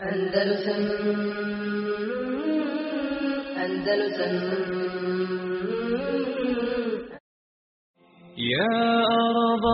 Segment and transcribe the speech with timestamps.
[0.00, 0.82] Andalusam
[3.64, 4.34] Andalusam
[8.38, 8.78] يا
[9.28, 9.64] أرض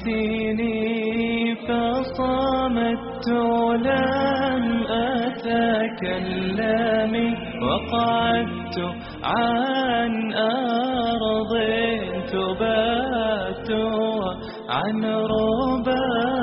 [0.09, 3.27] ناديتني فصمت
[3.85, 4.63] لم
[5.69, 6.33] أتكلم
[7.63, 8.77] وقعدت
[9.23, 11.53] عن أرض
[12.31, 13.69] تبات
[14.69, 16.38] عن ربا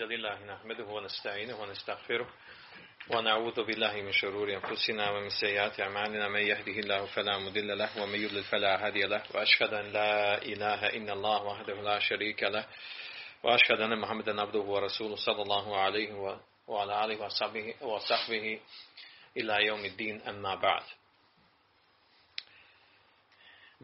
[0.00, 2.28] الحمد لله نحمده ونستعينه ونستغفره
[3.10, 6.28] ونعوذ بالله من شرور أنفسنا ومن سيئات أعمالنا.
[6.28, 9.22] من يهده الله فلا مضل له ومن يضلل فلا هادي له.
[9.34, 12.66] وأشهد أن لا إله إلا الله وحده لا شريك له.
[13.42, 18.60] وأشهد أن محمدا عبده ورسوله صلى الله عليه وعلى آله وصحبه, وصحبه
[19.36, 20.20] إلى يوم الدين.
[20.20, 20.82] أما بعد.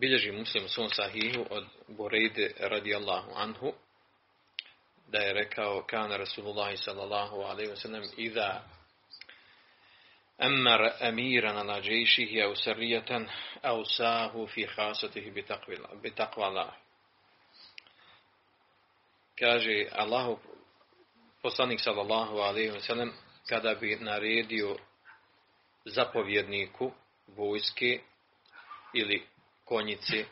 [0.01, 3.75] u svom sahihu od Burejde radijallahu anhu
[5.08, 8.62] da je rekao kana Rasulullah sallallahu alaihi wa sallam iza
[10.42, 13.28] أمر أميرا على جيشه أو سرية
[13.66, 16.72] أوساه في خاصته بتقوى بتقوى الله
[19.42, 20.38] kaže Allahu
[21.42, 23.14] poslanik sallallahu alaihi wa sallam
[23.50, 24.78] kada bi naredio
[25.86, 26.92] zapovjedniku
[27.28, 28.02] vojske
[28.94, 29.26] ili
[29.66, 30.26] konjice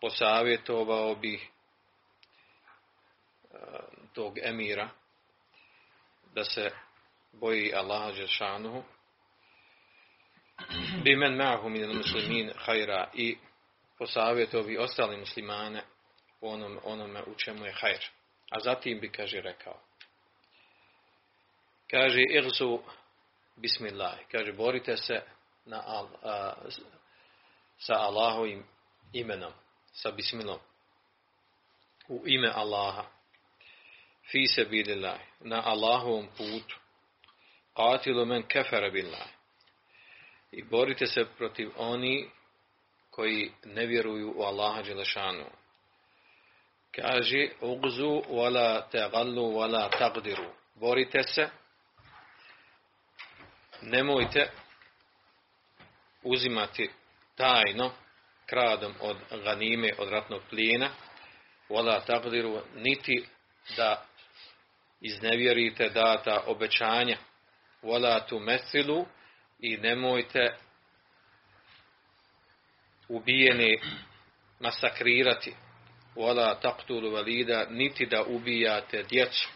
[0.00, 1.40] posavjetovao bi eh,
[4.17, 4.89] tog emira
[6.33, 6.71] da se
[7.31, 8.83] boji Allaha Žešanuhu
[11.03, 13.37] bi men ma'hu min muslimin hajra i
[13.97, 15.83] posavjetovao bi ostali muslimane
[16.41, 18.05] u onom, onome u čemu je hajr.
[18.49, 19.79] A zatim bi, kaže, rekao.
[21.91, 22.79] Kaže, irzu
[23.55, 24.17] bismillah.
[24.31, 25.21] Kaže, borite se
[25.65, 26.53] na, a,
[27.77, 28.65] sa Allahovim
[29.13, 29.53] imenom,
[29.93, 30.59] sa bismilom.
[32.07, 33.16] U ime Allaha.
[34.31, 34.67] Fi se
[35.39, 36.75] na Allahovom putu.
[37.75, 39.27] Qatilu men kefere billah.
[40.51, 42.29] I borite se protiv oni
[43.09, 45.45] koji ne vjeruju u Allaha Đelešanu.
[46.95, 50.49] Kaže, ugzu wala tegallu wala taqdiru.
[50.75, 51.49] Borite se,
[53.81, 54.51] nemojte
[56.23, 56.89] uzimati
[57.35, 57.91] tajno
[58.45, 60.89] kradom od ganime, od ratnog plijena,
[61.69, 63.25] wala taqdiru, niti
[63.77, 64.05] da
[65.01, 67.17] iznevjerite data obećanja,
[67.83, 69.05] wala tu mesilu
[69.59, 70.55] i nemojte
[73.09, 73.81] ubijeni
[74.59, 75.55] masakrirati,
[76.15, 79.49] wala taqtulu valida, niti da ubijate djecu.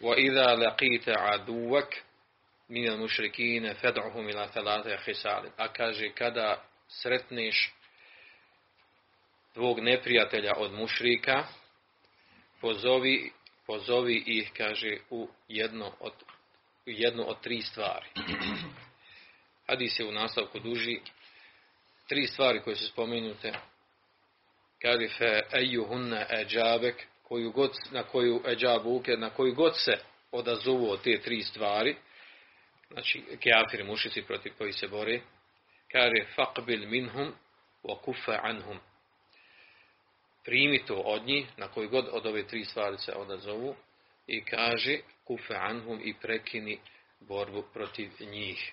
[0.00, 1.96] Wa idha laqita aduwak
[2.68, 5.46] min al-mushrikina fad'uhum ila thalatha khisal.
[5.56, 7.72] A kaže kada sretneš
[9.54, 11.44] tvog neprijatelja od mušrika,
[12.60, 13.32] pozovi,
[13.66, 16.12] pozovi ih, kaže, u jedno od,
[16.86, 18.06] u jednu od tri stvari.
[19.66, 21.00] Hadis je u nastavku duži.
[22.08, 23.52] Tri stvari koje su spomenute.
[24.82, 29.98] Kaže, fe ejuhunne eđabek, koju god, na koju eđabuke, na koju god se
[30.32, 31.96] odazovu od te tri stvari,
[32.90, 35.20] znači keafiri mušici protiv koji se bore,
[35.92, 37.32] kaže, faqbil minhum
[37.82, 38.78] wa kufa anhum
[40.44, 43.76] primi to od njih, na koji god od ove tri stvari se odazovu,
[44.26, 46.80] i kaže kufe anhum i prekini
[47.20, 48.72] borbu protiv njih.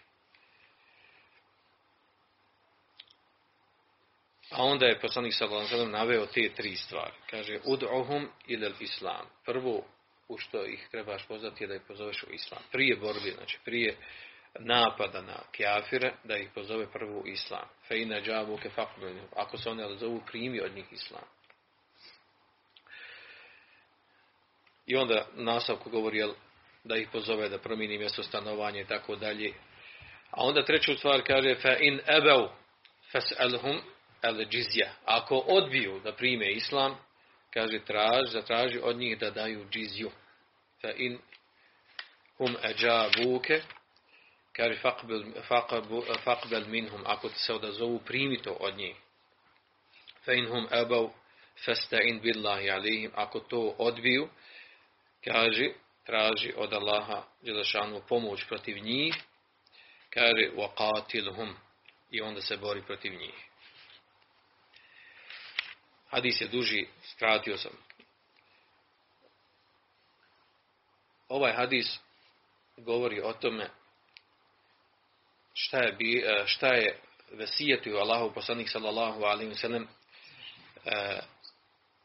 [4.51, 7.13] A onda je poslanik sallallahu naveo te tri stvari.
[7.29, 9.25] Kaže ud'uhum ila islam.
[9.45, 9.83] Prvo
[10.27, 12.61] u što ih trebaš pozvati je da ih pozoveš u islam.
[12.71, 13.97] Prije borbe, znači prije
[14.59, 17.69] napada na kjafire, da ih pozove prvo u islam.
[17.87, 19.21] Fe ina džabuke faqbilu.
[19.35, 21.25] Ako se one zovu, primi od njih islam.
[24.87, 26.33] I onda nastavku govori jel,
[26.83, 29.53] da ih pozove da promijeni mjesto stanovanja i tako dalje.
[30.31, 32.49] A onda treću stvar kaže fa in ebeu
[33.13, 33.79] fas'alhum
[34.21, 34.89] al džizja.
[35.05, 36.97] Ako odbiju da prime islam,
[37.53, 40.11] kaže traži, zatraži od njih da daju džizju.
[40.81, 41.19] Fa in
[42.37, 43.61] hum ajabuke
[44.57, 44.79] Kaže,
[46.25, 48.95] faqbel minhum, ako ti se odazovu, primi to od njih.
[50.25, 51.09] Fe inhum ebav
[51.65, 54.29] festa'in billahi alihim, ako to odbiju,
[55.31, 55.69] kaže,
[56.05, 59.15] traži od Allaha Đelešanu pomoć protiv njih,
[60.09, 61.53] kaže, waqatilhum,
[62.11, 63.47] i onda se bori protiv njih.
[66.09, 67.71] Hadis je duži, skratio sam.
[71.29, 71.99] Ovaj hadis
[72.77, 73.69] govori o tome
[75.53, 76.99] šta je, bi, e, šta je
[77.31, 79.85] vesijetio Allahu poslanik sallallahu alaihi wasallam
[80.85, 81.19] e,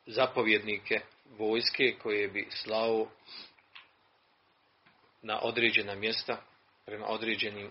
[0.06, 1.00] zapovjednike
[1.38, 3.08] vojske koje bi slao
[5.22, 6.42] na određena mjesta
[6.86, 7.70] prema određenim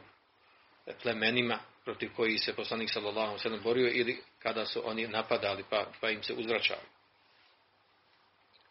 [1.02, 6.10] plemenima protiv kojih se poslanik sallallahu alejhi borio ili kada su oni napadali pa, pa
[6.10, 6.82] im se uzvraćali.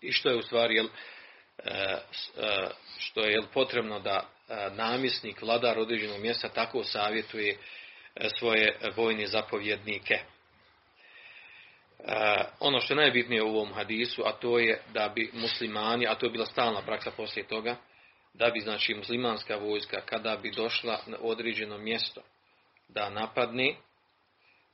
[0.01, 0.87] I što je u stvari jel,
[1.59, 7.59] e, e, što je jel, potrebno da e, namjesnik, vladar određenog mjesta tako savjetuje
[8.39, 10.19] svoje vojne zapovjednike.
[12.61, 16.26] Ono što je najbitnije u ovom hadisu, a to je da bi muslimani, a to
[16.26, 17.76] je bila stalna praksa poslije toga,
[18.35, 22.20] da bi znači muslimanska vojska kada bi došla na određeno mjesto
[22.88, 23.75] da napadne,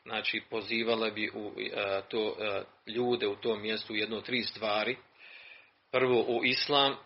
[0.02, 4.96] znači pozivala bi u, e, to, e, ljude u tom mjestu u jedno tri stvari.
[5.90, 6.96] Prvo u islam,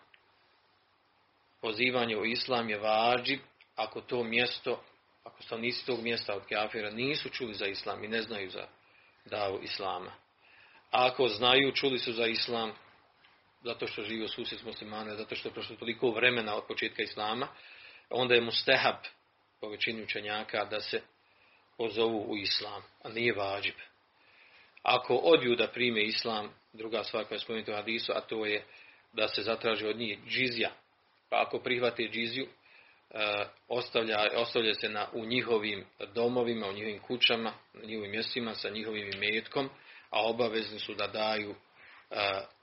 [1.61, 3.39] pozivanje u islam je vađib
[3.75, 4.83] ako to mjesto,
[5.23, 8.67] ako stanovnici tog mjesta od kafira nisu čuli za islam i ne znaju za
[9.25, 10.11] davu islama.
[10.91, 12.71] A ako znaju, čuli su za islam,
[13.63, 17.47] zato što živi susjed muslimana, zato što je prošlo toliko vremena od početka islama,
[18.09, 18.95] onda je mustehab
[19.61, 21.01] po većini učenjaka da se
[21.77, 23.75] pozovu u islam, a nije vađib.
[24.83, 28.65] Ako odbiju da prime islam, druga stvar koja je spomenuta u hadisu, a to je
[29.13, 30.71] da se zatraži od njih džizija.
[31.29, 32.47] Pa ako prihvate džiziju,
[33.67, 39.11] ostavlja, ostavlja se na, u njihovim domovima, u njihovim kućama, na njihovim mjestima sa njihovim
[39.13, 39.69] imetkom,
[40.09, 42.15] a obavezni su da daju e,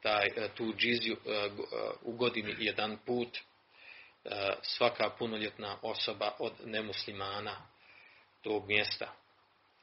[0.02, 1.16] taj, e, tu džiziju
[2.02, 3.38] u godini jedan put
[4.62, 7.66] svaka punoljetna osoba od nemuslimana
[8.42, 9.14] tog mjesta.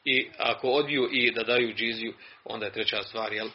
[0.04, 2.14] I ako odbiju i da daju džiziju,
[2.44, 3.50] onda je treća stvar, jel,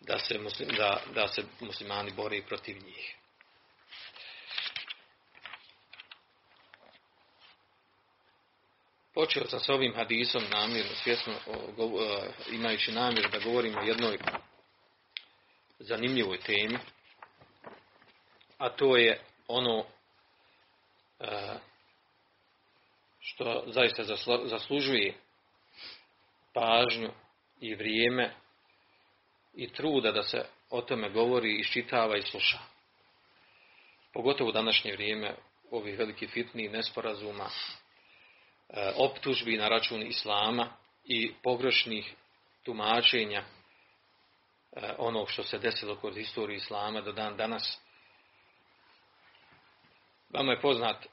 [0.00, 3.16] da se, muslim, da, da se muslimani bore protiv njih.
[9.14, 11.32] Počeo sam s ovim hadisom namjerno, svjesno,
[12.52, 14.18] imajući namjer da govorimo o jednoj
[15.78, 16.78] zanimljivoj temi,
[18.58, 19.84] a to je ono
[23.20, 24.02] što zaista
[24.44, 25.14] zaslužuje
[26.52, 27.10] pažnju
[27.60, 28.34] i vrijeme
[29.54, 32.58] i truda da se o tome govori, iščitava i sluša.
[34.12, 35.34] Pogotovo u današnje vrijeme
[35.70, 37.83] ovih velikih fitnih nesporazuma, e,
[38.96, 42.14] optužbi na račun islama i pogrešnih
[42.62, 43.46] tumačenja e,
[44.98, 47.80] onog što se desilo kod historije islama do dan danas.
[50.30, 51.06] Vama je poznat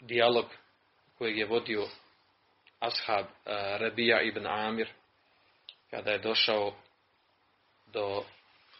[0.00, 0.46] dijalog
[1.18, 1.88] kojeg je vodio
[2.80, 4.88] ashab uh, Rabija ibn Amir
[5.90, 6.74] kada je došao
[7.86, 8.24] do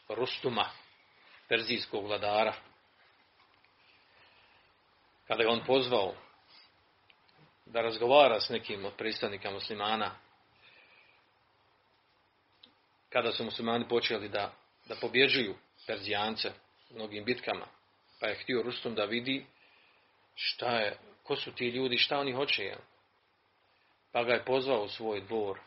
[0.08, 0.70] Rustuma,
[1.48, 2.54] perzijskog vladara.
[5.26, 6.14] Kada je on pozvao
[7.72, 10.10] da razgovara s nekim od predstavnika muslimana,
[13.12, 14.52] kada su muslimani počeli da,
[14.88, 15.54] da pobjeđuju
[15.86, 16.52] Perzijance
[16.90, 17.66] u mnogim bitkama,
[18.20, 19.46] pa je htio Rustum da vidi
[20.34, 22.76] šta je, ko su ti ljudi, šta oni hoće.
[24.12, 25.58] Pa ga je pozvao u svoj dvor.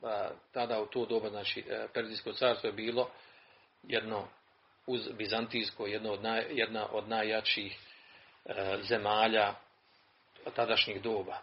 [0.00, 3.10] Pa, tada u to doba, znači, e, Perzijsko carstvo je bilo
[3.82, 4.28] jedno
[4.86, 7.78] uz Bizantijsko, jedno od naj, jedna od najjačih
[8.44, 9.54] e, zemalja
[10.50, 11.38] tadašnjih doba.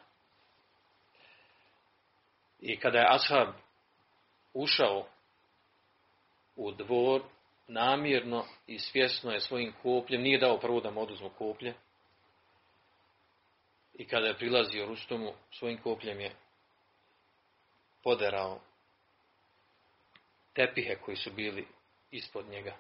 [2.60, 3.48] I kada je Ashab
[4.53, 5.08] ušao
[6.55, 7.22] u dvor,
[7.67, 11.74] namjerno i svjesno je svojim kopljem, nije dao prvo da mu oduzmu koplje,
[13.93, 16.36] i kada je prilazio Rustomu, svojim kopljem je
[18.03, 18.60] poderao
[20.53, 21.67] tepihe koji su bili
[22.12, 22.77] ispod njega.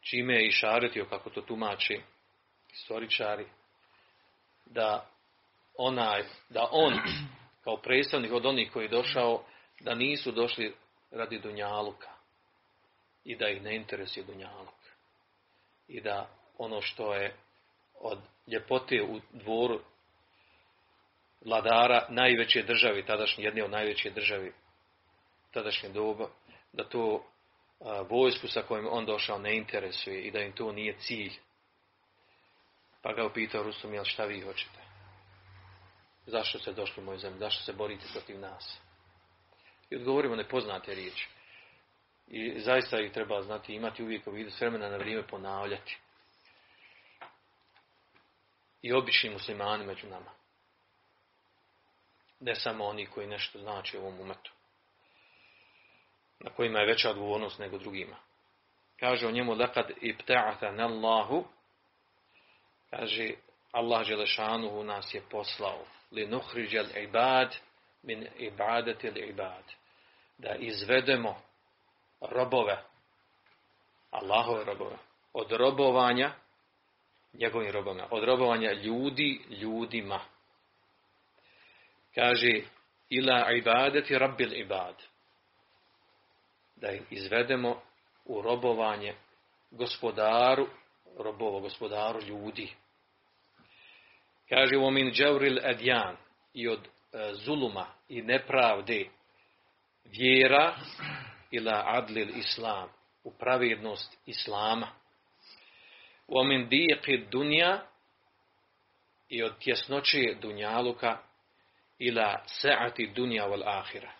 [0.00, 2.00] Čime je išaretio, kako to tumači
[2.72, 3.46] istoričari,
[4.66, 5.06] da,
[5.78, 6.94] onaj, da on,
[7.64, 9.44] kao predstavnik od onih koji je došao,
[9.80, 10.74] da nisu došli
[11.10, 12.10] radi Dunjaluka
[13.24, 14.74] i da ih ne interesuje Dunjaluk.
[15.88, 17.36] I da ono što je
[18.00, 19.80] od ljepote u dvoru
[21.44, 24.52] vladara najveće državi, tadašnje jedne od najveće državi
[25.50, 26.28] tadašnje doba,
[26.72, 27.24] da to
[28.08, 31.32] vojsku sa kojim on došao ne interesuje i da im to nije cilj.
[33.02, 34.78] Pa ga upitao Rusum, jel šta vi hoćete?
[36.26, 37.38] Zašto ste došli u moju zemlju?
[37.38, 38.78] Zašto se borite protiv nas?
[39.90, 41.28] I odgovorimo nepoznate riječi.
[42.26, 45.98] I zaista ih treba znati, imati uvijek u vidu s vremena na vrijeme ponavljati.
[48.82, 50.30] I obični muslimani među nama.
[52.40, 54.52] Ne samo oni koji nešto znači u ovom umetu.
[56.40, 58.16] Na kojima je veća odgovornost nego drugima.
[59.00, 61.44] Kaže o njemu lekad ibta'ata Allahu
[62.96, 63.34] kaže
[63.72, 65.84] Allah Želešanuhu nas je poslao.
[66.10, 67.56] Li nuhriđel ibad
[68.02, 69.64] min ibadati li ibad
[70.38, 71.42] da izvedemo
[72.20, 72.82] robove
[74.10, 74.96] Allahove robove
[75.32, 76.32] od robovanja
[77.32, 80.20] njegovim robovima od robovanja ljudi ljudima.
[82.14, 82.60] Kaže
[83.10, 85.02] ila ibadati rabbil ibad
[86.76, 87.82] da izvedemo
[88.24, 89.14] u robovanje
[89.70, 90.66] gospodaru
[91.18, 92.74] robovo gospodaru ljudi
[94.54, 96.16] Kaže u min džavril adjan
[96.54, 99.08] i od e, zuluma i nepravde
[100.04, 100.76] vjera
[101.50, 102.88] ila adlil islam
[103.24, 104.88] u pravednost islama.
[106.28, 107.82] U min diqi dunja
[109.28, 111.18] i od tjesnoće dunjaluka
[111.98, 114.12] ila sa'ati dunja wal ahira.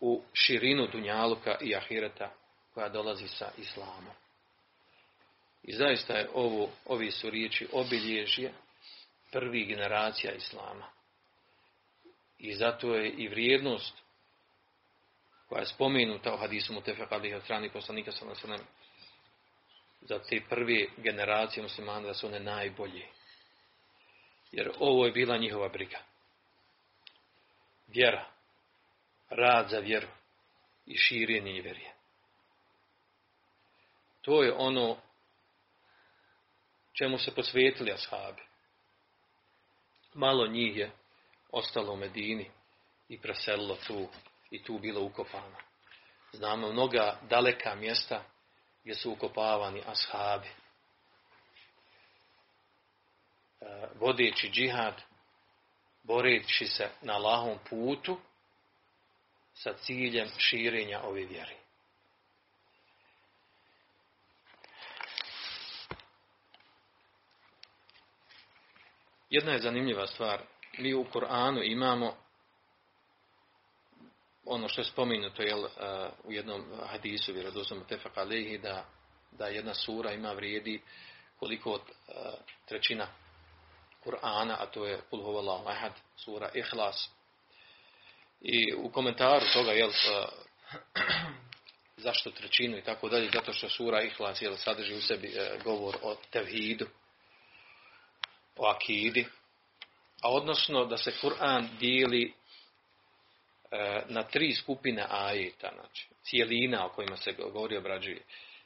[0.00, 2.32] U širinu dunjaluka i ahireta
[2.74, 4.25] koja dolazi sa islamom.
[5.66, 8.52] I zaista je ovo, ovi su riječi obilježje
[9.32, 10.88] prvi generacija Islama.
[12.38, 13.94] I zato je i vrijednost
[15.48, 18.60] koja je spomenuta u hadisu Mutefek od strani poslanika sallam
[20.00, 23.06] za te prve generacije muslimana da su one najbolje.
[24.52, 25.98] Jer ovo je bila njihova briga.
[27.86, 28.26] Vjera.
[29.30, 30.08] Rad za vjeru.
[30.86, 31.92] I širenje vjerje.
[34.22, 34.96] To je ono
[36.98, 38.42] čemu se posvetili ashabi.
[40.14, 40.90] Malo njih je
[41.50, 42.50] ostalo u Medini
[43.08, 44.08] i preselilo tu
[44.50, 45.56] i tu bilo ukopano.
[46.32, 48.24] Znamo mnoga daleka mjesta
[48.82, 50.48] gdje su ukopavani ashabi.
[53.60, 55.02] E, vodeći džihad,
[56.02, 58.18] boreći se na lahom putu
[59.54, 61.65] sa ciljem širenja ove vjere.
[69.36, 70.40] Jedna je zanimljiva stvar.
[70.78, 72.16] Mi u Koranu imamo
[74.44, 75.70] ono što je spomenuto jel, uh,
[76.24, 78.84] u jednom hadisu vjerodostojnom tefak alehi da,
[79.32, 80.82] da jedna sura ima vrijedi
[81.38, 82.14] koliko od uh,
[82.68, 83.06] trećina
[84.04, 87.10] Kur'ana, a to je Kul huvallahu ahad, sura Ihlas.
[88.40, 89.94] I u komentaru toga jel, uh,
[91.96, 95.32] zašto trećinu i tako dalje, zato što sura Ihlas jel, sadrži u sebi
[95.64, 96.86] govor o tevhidu,
[98.56, 99.26] o akidi,
[100.22, 102.32] a odnosno da se Kur'an dijeli
[103.70, 108.22] e, na tri skupine ajeta, znači cijelina o kojima se govori obrađuje.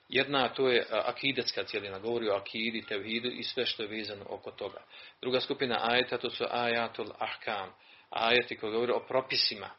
[0.08, 4.50] Jedna to je akidetska cijelina, govori o akidi, tevhidu i sve što je vezano oko
[4.50, 4.82] toga.
[5.20, 7.74] Druga skupina ajeta to su ajatul ahkam,
[8.10, 9.70] ajeti koji govori o propisima,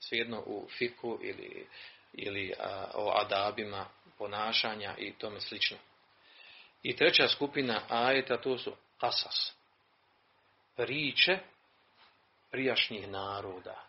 [0.00, 1.66] svejedno u fiku ili,
[2.12, 3.86] ili a, o adabima
[4.18, 5.76] ponašanja i tome slično.
[6.82, 9.52] I treća skupina ajeta to su kasas.
[10.76, 11.38] Priče
[12.50, 13.84] prijašnjih naroda.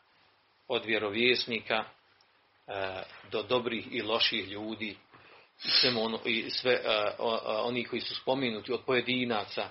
[0.67, 4.97] Od vjerovjesnika e, do dobrih i loših ljudi
[5.57, 7.13] sve, ono, i sve e,
[7.63, 9.69] oni koji su spomenuti od pojedinaca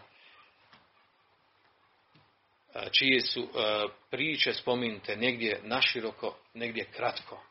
[2.75, 3.49] e, čije su e,
[4.11, 7.42] priče spomenute negdje naširoko, negdje kratko.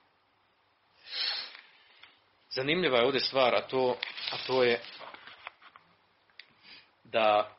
[2.50, 3.98] Zanimljiva je ovdje stvar, a to,
[4.31, 4.81] a to je
[7.03, 7.57] da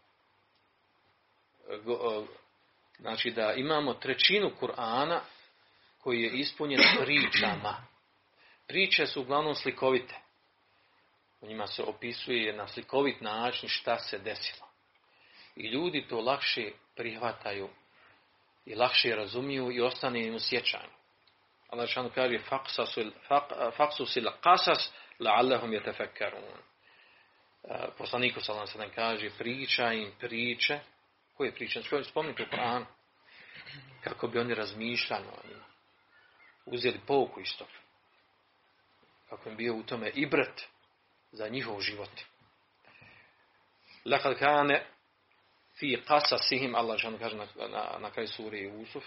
[2.99, 5.21] znači da imamo trećinu Kur'ana
[5.99, 7.87] koji je ispunjen pričama.
[8.67, 10.15] Priče su uglavnom slikovite.
[11.41, 14.69] U njima se opisuje na slikovit način šta se desilo.
[15.57, 17.69] I ljudi to lakše prihvataju
[18.67, 20.93] i lakše razumiju i ostane im u sjećanju.
[21.69, 22.39] Allah šanu kaže
[23.77, 24.91] faksu sil qasas
[25.21, 26.43] la'allahum yatafakkarun.
[27.99, 30.81] Poslaniku sallam sallam kaže priča im priče
[31.37, 31.83] koje priče?
[32.05, 32.87] Spomenuti u Koranu.
[34.05, 35.65] Kako bi oni razmišljali o njima.
[36.67, 37.71] Uzeli pouku iz toga.
[39.29, 40.63] Kako im bio u tome i brat
[41.33, 42.11] za njihov život.
[44.05, 44.87] Lekad kane
[45.79, 49.05] fi qasasihim, Allah žanu kaže na, na, na kraju suri Jusuf,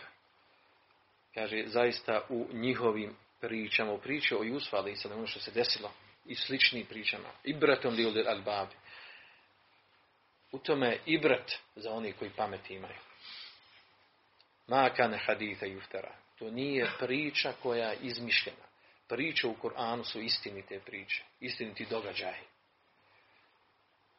[1.33, 5.51] kaže zaista u njihovim pričama, u priči o Jusufu, ali i sad ono što se
[5.51, 5.91] desilo,
[6.25, 8.73] i sličnim pričama, i bratom li al-babi,
[10.55, 12.99] U tome je ibrat za oni koji pamet imaju.
[14.67, 16.15] Makane haditha juftara.
[16.39, 18.65] To nije priča koja je izmišljena.
[19.07, 22.43] Priče u Koranu su istinite priče, istiniti događaji.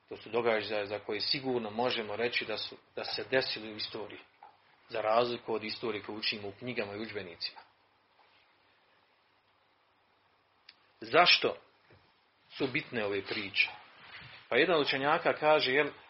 [0.08, 4.20] To su događaje za koje sigurno možemo reći da, su, da se desili u istoriji.
[4.88, 7.60] Za razliku od istorije koju učimo u knjigama i udžbenicima.
[11.00, 11.56] Zašto
[12.50, 13.70] su bitne ove priče?
[14.48, 16.05] Pa jedan učenjaka kaže, jel, e,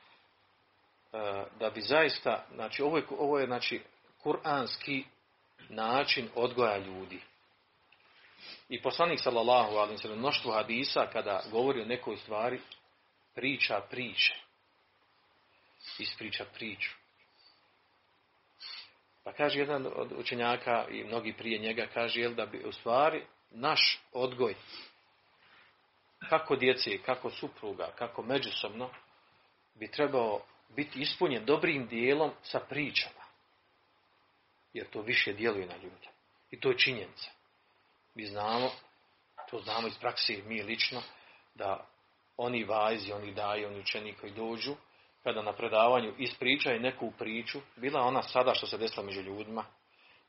[1.59, 3.83] da bi zaista, znači ovo je, ovo je znači,
[4.23, 5.05] kuranski
[5.69, 7.21] način odgoja ljudi.
[8.69, 12.61] I poslanik sallallahu alaihi sallam mnoštvo hadisa kada govori o nekoj stvari
[13.35, 14.35] priča priče.
[15.99, 16.91] Ispriča priču.
[19.25, 23.27] Pa kaže jedan od učenjaka i mnogi prije njega kaže jel da bi u stvari
[23.51, 24.55] naš odgoj
[26.29, 28.91] kako djece, kako supruga, kako međusobno
[29.75, 33.25] bi trebao biti ispunjen dobrim dijelom sa pričama.
[34.73, 36.09] Jer to više djeluje na ljude.
[36.51, 37.31] I to je činjenica.
[38.15, 38.71] Mi znamo,
[39.51, 41.03] to znamo iz praksi mi lično,
[41.55, 41.87] da
[42.37, 44.75] oni vajzi, oni daju, oni učeni koji dođu,
[45.23, 49.65] kada na predavanju ispričaju neku priču, bila ona sada što se desila među ljudima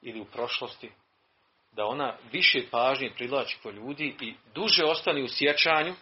[0.01, 0.91] ili u prošlosti,
[1.71, 5.95] da ona više pažnje privlači kod ljudi i duže ostane u sjećanju,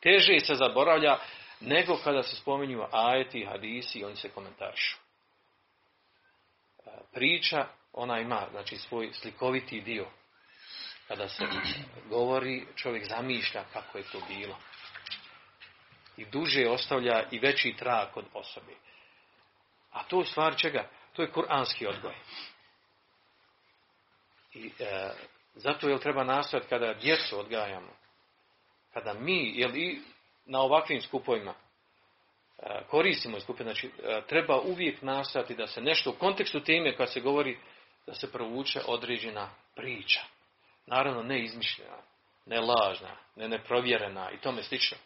[0.00, 1.18] teže se zaboravlja
[1.60, 4.96] nego kada se spominju ajeti, hadisi oni se komentarišu.
[6.86, 10.06] E, priča, ona ima znači, svoj slikoviti dio.
[11.08, 11.44] Kada se
[12.08, 14.56] govori, čovjek zamišlja kako je to bilo.
[16.16, 18.72] I duže ostavlja i veći trag kod osobe.
[19.90, 20.88] A to u stvari čega?
[21.12, 22.14] To je kuranski odgoj.
[24.54, 25.10] I e,
[25.54, 27.92] zato je treba nastojati kada djecu odgajamo,
[28.92, 30.02] kada mi, jel i
[30.50, 36.18] na ovakvim skupovima e, koristimo skupe, znači e, treba uvijek nastojati da se nešto u
[36.18, 37.58] kontekstu teme kad se govori
[38.06, 40.20] da se provuče određena priča.
[40.86, 41.96] Naravno ne izmišljena,
[42.46, 44.98] ne lažna, ne neprovjerena i tome slično.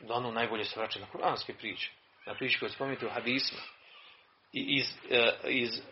[0.00, 1.90] Da ono najbolje se vraća na kuranske priče,
[2.26, 3.60] na priče koje spomenuti u hadisma.
[4.52, 5.82] I iz, e, iz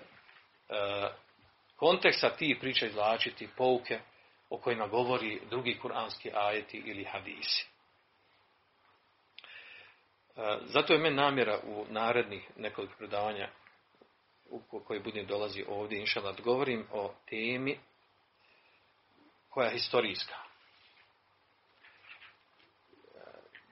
[1.76, 4.00] konteksta ti priča izvlačiti pouke
[4.50, 7.79] o kojima govori drugi kuranski ajeti ili hadisi.
[10.64, 13.48] Zato je meni namjera u narednih nekoliko predavanja
[14.50, 17.78] u koji budem dolazi ovdje, inšala, govorim o temi
[19.50, 20.34] koja je historijska.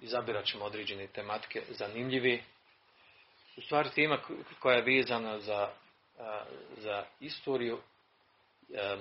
[0.01, 2.39] Izabirat ćemo određene tematike zanimljive.
[3.57, 4.19] U stvari tema
[4.61, 5.69] koja je vezana za,
[6.77, 7.81] za istoriju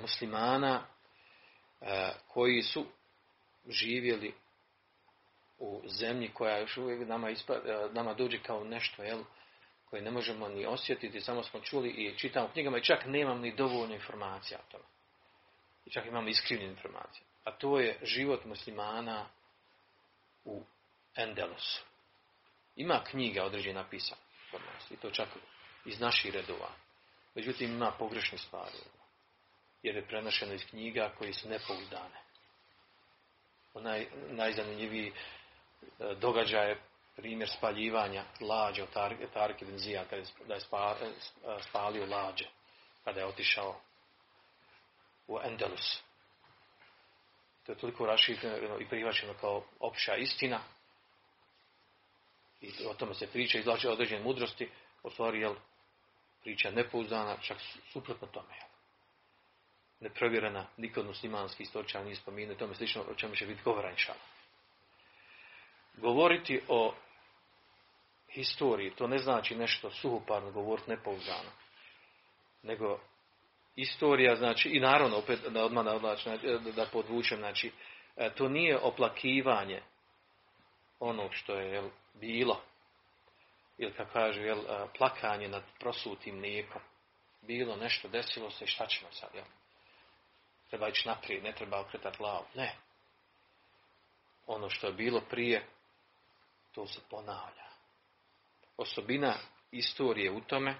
[0.02, 0.86] muslimana
[2.28, 2.86] koji su
[3.70, 4.34] živjeli
[5.60, 9.24] u zemlji koja još uvijek nama, ispa, e, nama dođe kao nešto jel,
[9.90, 13.56] koje ne možemo ni osjetiti, samo smo čuli i čitamo knjigama i čak nemam ni
[13.56, 14.84] dovoljno informacija o tome.
[15.86, 17.24] I čak imamo iskrivljene informacije.
[17.44, 19.26] A to je život muslimana
[20.46, 20.64] u
[21.16, 21.84] Endelosu.
[22.76, 24.22] Ima knjiga određena napisana
[24.92, 25.30] i to čak
[25.86, 26.70] iz naših redova.
[27.36, 28.78] Međutim, ima pogrešne stvari
[29.84, 32.22] jer je prenošeno iz knjiga koji su nepouzdane.
[33.74, 35.14] Onaj najzanimljiviji
[35.82, 36.82] e, događaj je
[37.16, 38.90] primjer spaljivanja lađe od
[39.34, 41.14] Tarike Benzija, kada je e,
[41.70, 42.46] spalio lađe,
[43.04, 43.76] kada je otišao
[45.28, 46.02] u Endelus.
[47.66, 50.60] To je toliko rašireno i prihvaćeno kao opća istina.
[52.62, 54.70] I o tome se priča, izlače određene mudrosti,
[55.04, 55.56] u stvari, jel,
[56.42, 57.58] priča nepouzdana, čak
[57.94, 58.54] suprotno tome
[60.00, 63.90] neprovjerena, nikod muslimanski istoričan nije spomenuo, tome slično o čemu će biti govora
[65.98, 66.94] Govoriti o
[68.30, 71.52] historiji, to ne znači nešto suhoparno govoriti nepouzdano,
[72.64, 73.00] nego
[73.76, 77.72] istorija, znači, i naravno, opet da odmah da, da podvučem, znači,
[78.16, 79.82] e, to nije oplakivanje
[81.00, 82.62] onog što je jel, bilo,
[83.78, 86.82] ili kako kaže, jel, e, plakanje nad prosutim mlijekom.
[87.42, 89.46] Bilo nešto, desilo se, šta ćemo sad, jel?
[90.70, 92.46] treba ići naprijed, ne treba okretati glavu.
[92.56, 92.76] Ne.
[94.48, 95.66] Ono što je bilo prije,
[96.78, 97.68] to se ponavlja.
[98.78, 99.36] Osobina
[99.72, 100.76] istorije u tome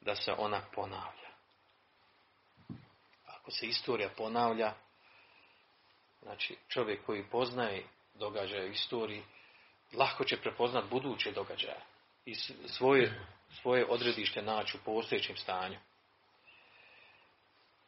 [0.00, 1.30] da se ona ponavlja.
[3.26, 4.74] Ako se istorija ponavlja,
[6.22, 9.22] znači čovjek koji poznaje događaje u istoriji,
[9.92, 11.80] lako će prepoznat buduće događaje
[12.24, 12.34] i
[12.68, 13.26] svoje,
[13.60, 15.78] svoje odredište naći u postojećem stanju.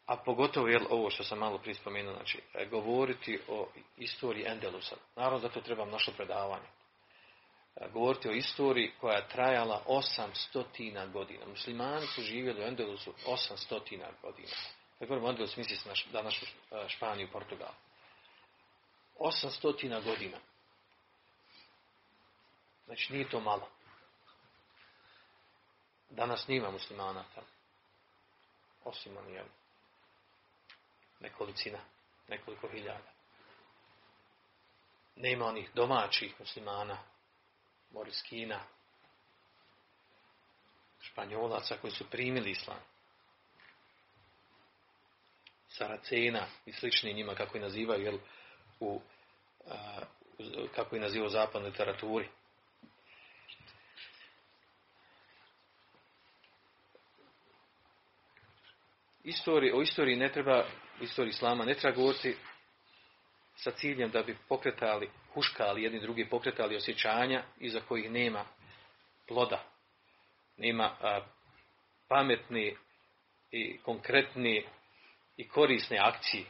[0.07, 4.97] A pogotovo jel, ovo što sam malo prije spomenuo, znači e, govoriti o istoriji Endelusa.
[5.17, 6.67] Naravno, zato trebam naše predavanje.
[7.93, 11.47] govoriti o istoriji koja je trajala 800 godina.
[11.47, 13.79] Muslimani su živjeli u Endelusu 800
[14.23, 14.49] godina.
[14.99, 16.49] Kad govorimo o Endelusu, misli se na današnju
[16.89, 17.73] Španiju i Portugal.
[19.19, 20.39] 800 godina.
[22.87, 23.69] Znači nije to malo.
[26.11, 27.47] Danas nima muslimana tamo.
[28.85, 29.41] Osim oni,
[31.21, 31.79] nekolicina,
[32.29, 33.13] nekoliko hiljada.
[35.17, 36.99] Nema onih domaćih muslimana,
[37.91, 38.61] Moriskina,
[41.01, 42.81] Španjolaca koji su primili islam.
[45.69, 48.19] Saracena i slični njima, kako ih nazivaju, jel,
[48.81, 49.01] u,
[50.75, 52.29] kako ih nazivaju u zapadnoj literaturi.
[59.25, 60.65] Istoriji, o istoriji ne treba,
[61.01, 62.37] istoriji islama ne treba govoriti
[63.57, 68.45] sa ciljem da bi pokretali, huškali jedni drugi, pokretali osjećanja iza kojih nema
[69.29, 69.65] ploda.
[70.57, 71.21] Nema a,
[72.09, 72.77] pametni
[73.51, 74.67] i konkretni
[75.37, 76.45] i korisne akcije.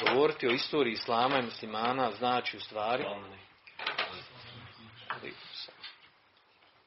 [0.00, 3.04] Govoriti o istoriji islama i muslimana znači u stvari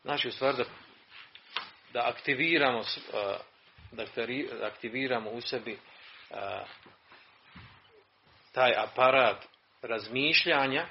[0.01, 0.63] znači u stvari da,
[1.93, 2.83] da aktiviramo
[3.91, 4.05] da
[4.67, 5.79] aktiviramo u sebi
[8.51, 9.45] taj aparat
[9.81, 10.85] razmišljanja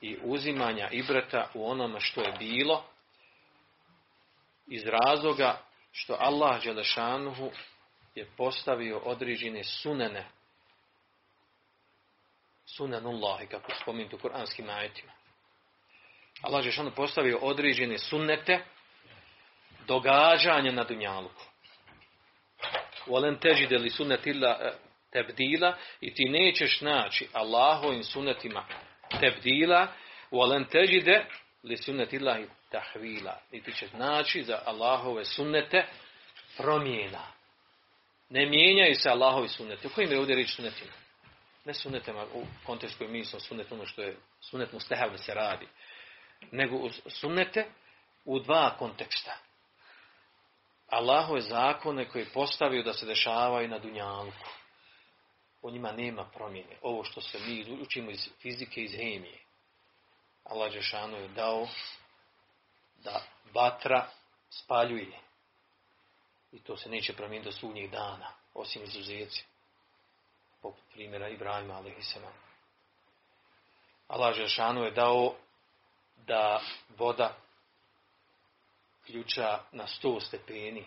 [0.00, 2.84] i uzimanja ibrata u onome što je bilo
[4.66, 5.58] iz razloga
[5.92, 7.50] što Allah Đelešanuhu
[8.14, 10.28] je postavio određene sunene
[12.66, 15.12] sunenullahi kako spomenuti u kuranskim ajetima.
[16.42, 18.64] Allah Đelešanuhu postavio određene sunnete
[19.86, 21.51] događanja na Dunjaluku.
[23.06, 24.72] Volen težide li sunnetilla
[25.12, 28.66] tebdila i ti nećeš naći Allahovim sunetima
[29.20, 29.86] tebdila
[30.30, 31.26] volen težide
[31.62, 33.40] li sunnetillahi tahvila.
[33.52, 35.86] I ti ćeš naći za Allahove sunnete
[36.56, 37.26] promjena.
[38.30, 39.86] Ne mijenjaju se Allahovi sunneti.
[39.86, 40.92] U kojim je ovdje riječ sunnetima?
[41.64, 45.66] Ne sunnetima u kontekstu koji mi smo sunnet ono što je sunnet mustehav se radi.
[46.50, 47.66] Nego sunnete
[48.24, 49.38] u dva konteksta.
[50.92, 54.48] Allahove zakone koje je postavio da se dešavaju na Dunjanku.
[55.62, 56.76] O njima nema promjene.
[56.82, 59.38] Ovo što se mi učimo iz fizike, iz hemije.
[60.44, 61.68] Allah Žešanu je dao
[63.04, 63.22] da
[63.54, 64.06] vatra
[64.50, 65.18] spaljuje.
[66.52, 69.44] I to se neće promijeniti do sunnjih dana, osim izuzeci.
[70.62, 72.16] Poput primjera Ibrahima, a.s.
[74.08, 75.34] Allah Žešanu je dao
[76.16, 76.60] da
[76.98, 77.36] voda
[79.06, 80.84] ključa na 100 stepeni,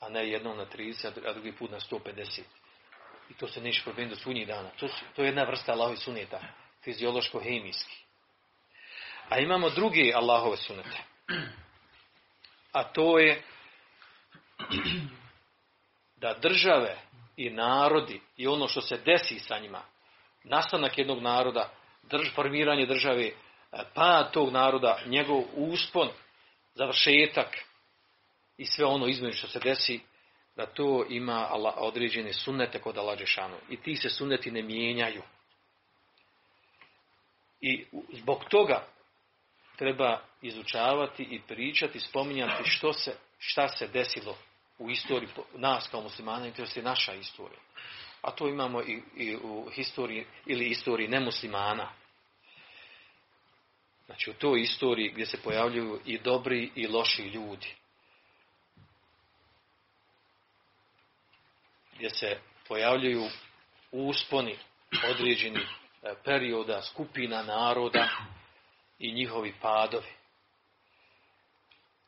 [0.00, 2.40] a ne jednom na 30, a drugi put na 150.
[3.30, 4.70] I to se neće promijeniti do sunnjih dana.
[4.80, 6.40] To, su, to je jedna vrsta Allahovi suneta,
[6.84, 7.96] fiziološko-hemijski.
[9.28, 10.98] A imamo drugi Allahove sunete.
[12.72, 13.42] A to je
[16.16, 16.96] da države
[17.36, 19.82] i narodi i ono što se desi sa njima,
[20.44, 21.70] nastanak jednog naroda,
[22.02, 23.30] drž, formiranje države,
[23.94, 26.08] pa tog naroda, njegov uspon,
[26.74, 27.58] završetak
[28.56, 30.00] i sve ono između što se desi,
[30.56, 33.56] da to ima određene sunnete kod Allah Đešanu.
[33.68, 35.22] I ti se sunneti ne mijenjaju.
[37.60, 38.86] I zbog toga
[39.76, 44.36] treba izučavati i pričati, spominjati što se, šta se desilo
[44.78, 47.60] u istoriji nas kao muslimana, to je naša istorija.
[48.22, 51.92] A to imamo i, i u historiji ili istoriji nemuslimana.
[54.06, 57.74] Znači u toj istoriji gdje se pojavljuju i dobri i loši ljudi.
[61.96, 62.38] Gdje se
[62.68, 63.28] pojavljuju
[63.92, 64.58] usponi
[65.10, 65.68] određenih
[66.24, 68.08] perioda, skupina naroda
[68.98, 70.12] i njihovi padovi.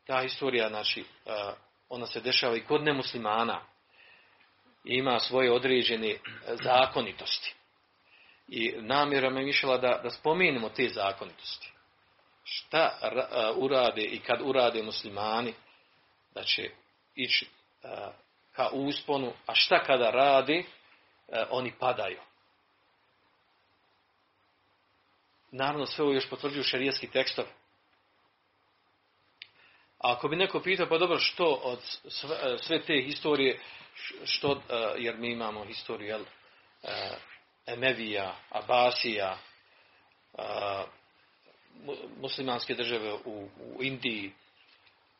[0.07, 1.05] Ta istorija, znači,
[1.89, 3.61] ona se dešava i kod nemuslimana.
[4.83, 6.17] Ima svoje određene
[6.63, 7.53] zakonitosti.
[8.47, 11.71] I namjera me mišljala da, da spomenemo te zakonitosti.
[12.49, 12.99] Šta
[13.55, 15.53] urade i kad urade muslimani,
[16.33, 16.69] da će
[17.15, 17.47] ići
[18.51, 20.63] ka usponu, a šta kada rade,
[21.49, 22.19] oni padaju.
[25.51, 27.49] Naravno, sve ovo još potvrđuju šarijetski tekstovi.
[29.97, 33.59] A ako bi neko pitao, pa dobro, što od sve, sve te historije,
[34.25, 34.61] što,
[34.97, 36.25] jer mi imamo historiju, jel,
[37.65, 39.37] Emevija, Abasija,
[42.21, 44.31] muslimanske države u, u Indiji,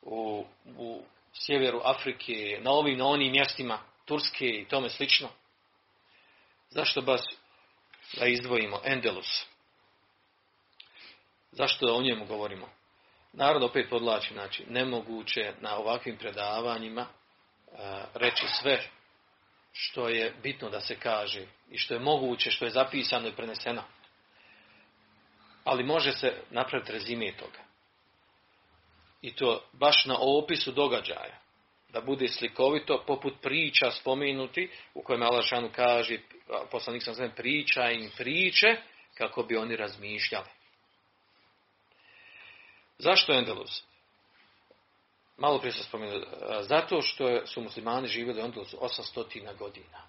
[0.02, 0.46] u,
[0.78, 5.30] u sjeveru Afrike, na ovim, na onim mjestima, Turske i tome slično.
[6.70, 7.22] Zašto baš
[8.20, 9.46] da izdvojimo Endelus?
[11.52, 12.70] Zašto da o njemu govorimo?
[13.34, 17.08] Narod opet podlači, znači, nemoguće na ovakvim predavanjima e,
[18.14, 18.82] reći sve
[19.72, 23.84] što je bitno da se kaže i što je moguće, što je zapisano i preneseno.
[25.68, 27.60] Ali može se napraviti rezime toga.
[29.22, 31.40] I to baš na opisu događaja.
[31.90, 36.20] Da bude slikovito, poput priča spomenuti, u kojem Alašanu kaže,
[36.72, 38.68] poslanik sam znam, priča im priče,
[39.18, 40.48] kako bi oni razmišljali.
[42.98, 43.84] Zašto Endelus?
[45.38, 46.22] Malo prije sam spomenuo.
[46.62, 50.08] Zato što su muslimani živjeli u Endelusu 800 godina.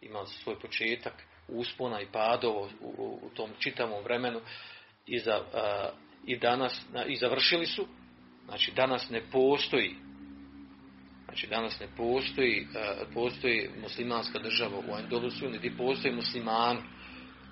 [0.00, 1.14] Imali su svoj početak,
[1.48, 4.40] uspona i padovo u, u, tom čitavom vremenu
[5.06, 5.40] i, za,
[6.26, 7.86] i danas i završili su.
[8.46, 9.94] Znači danas ne postoji
[11.28, 12.66] Znači danas ne postoji,
[13.14, 16.80] postoji muslimanska država u Endelusu, niti postoji muslimani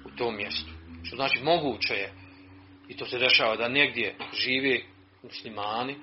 [0.05, 0.71] u tom mjestu.
[1.05, 2.13] Što znači moguće je,
[2.89, 4.81] i to se dešava, da negdje žive
[5.23, 5.97] muslimani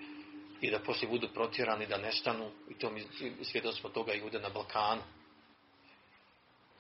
[0.62, 3.02] i da poslije budu protjerani, da nestanu, i to mi
[3.42, 5.02] svjedoci smo toga i ude na Balkanu.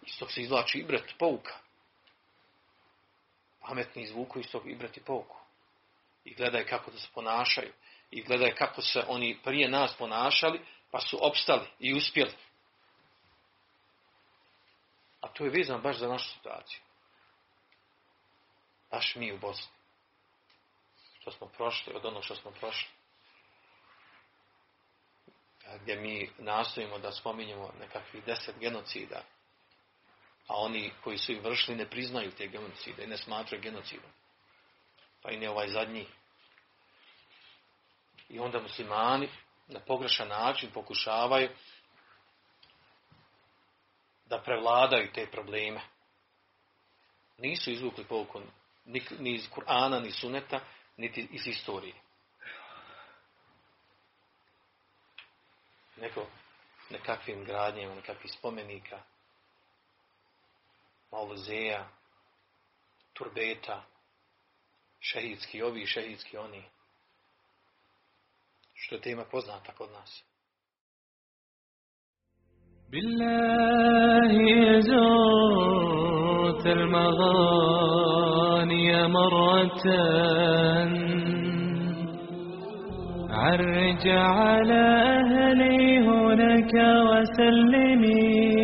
[0.06, 1.54] Iz tog se izvlači ibret, pouka.
[3.68, 5.38] Pametni izvuku iz tog ibret i pouku.
[6.24, 7.74] I gledaj kako da se ponašaju.
[8.12, 10.62] I gledaj kako se oni prije nas ponašali,
[10.92, 12.34] pa su opstali i uspjeli.
[15.22, 16.80] A to je vezano baš za našu situaciju.
[18.92, 19.72] Baš mi u Bosni.
[21.20, 22.90] Što smo prošli, od onog što smo prošli.
[25.82, 29.24] Gdje mi nastojimo da spominjemo nekakvih deset genocida,
[30.54, 34.12] a oni koji su ih vršili ne priznaju te genocide i ne smatraju genocidom.
[35.22, 36.08] Pa i ne ovaj zadnji.
[38.30, 39.30] I onda muslimani
[39.68, 41.50] na pogrešan način pokušavaju
[44.26, 45.82] da prevladaju te probleme.
[47.38, 48.42] Nisu izvukli pouku
[48.86, 50.60] ni, iz Kur'ana, ni suneta,
[50.98, 51.96] niti iz istorije.
[55.98, 56.28] Nego
[56.90, 59.13] nekakvim gradnjama, nekakvih spomenika,
[61.14, 61.82] maluzeja,
[63.14, 63.84] turbeta,
[65.00, 66.64] šehidski ovi, šehidski oni.
[68.74, 70.24] Što je tema poznata kod nas.
[72.94, 74.34] بالله
[74.68, 75.84] يزوت
[76.78, 78.08] المغاني
[79.08, 79.88] مرة
[83.30, 84.84] عرج على
[85.20, 86.74] أهلي هناك
[87.08, 88.63] وسلمي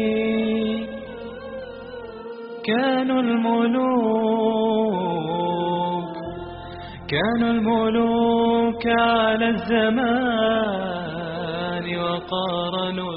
[2.66, 4.90] كانوا الملوك
[7.10, 10.80] كانوا الملوك على الزمان
[12.00, 13.14] وقارنوا